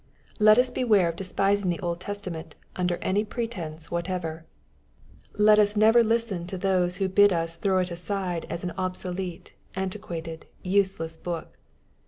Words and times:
Let 0.39 0.57
us 0.57 0.71
beware 0.71 1.09
of 1.09 1.15
despising 1.15 1.69
the 1.69 1.79
Old 1.79 1.99
Testament 2.01 2.55
undel 2.75 2.93
88 2.93 2.93
EXPOSITORY 2.93 2.93
THOUGHTS* 2.95 3.09
any 3.09 3.23
pretence 3.23 3.91
whatever. 3.91 4.45
Let 5.37 5.59
us 5.59 5.75
never 5.77 6.03
listen 6.03 6.47
to 6.47 6.57
those 6.57 6.95
who 6.95 7.07
bid 7.07 7.31
us 7.31 7.55
throw 7.57 7.77
it 7.77 7.91
aside 7.91 8.47
as 8.49 8.63
an 8.63 8.73
obsolete^ 8.79 9.51
antiquated, 9.75 10.47
useless 10.63 11.17
book. 11.17 11.55